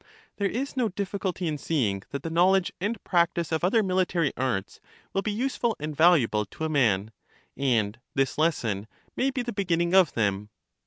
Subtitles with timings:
[0.37, 3.83] There is no difficulty in seeing that the knowledge and practice 92 LACHES of other
[3.83, 4.79] military arts
[5.13, 7.11] will be useful and valuable to a man;
[7.55, 10.49] and this lesson may be the beginning of them.